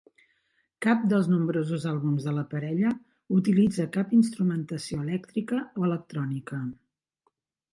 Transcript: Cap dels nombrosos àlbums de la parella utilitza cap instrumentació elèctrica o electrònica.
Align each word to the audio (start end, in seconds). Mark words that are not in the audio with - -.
Cap 0.85 1.01
dels 1.09 1.27
nombrosos 1.33 1.83
àlbums 1.91 2.25
de 2.29 2.33
la 2.37 2.45
parella 2.53 2.93
utilitza 3.41 3.87
cap 3.99 4.17
instrumentació 4.21 5.03
elèctrica 5.05 5.61
o 5.83 5.87
electrònica. 5.91 6.63